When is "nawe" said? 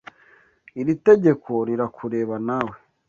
2.47-2.75